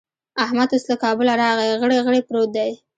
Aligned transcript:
احمد 0.43 0.69
اوس 0.73 0.83
له 0.91 0.95
کابله 1.03 1.33
راغی؛ 1.41 1.69
غړي 1.81 1.97
غړي 2.05 2.21
پروت 2.27 2.49
دی. 2.57 2.71